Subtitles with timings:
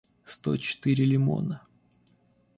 [0.31, 1.61] сто четыре лимона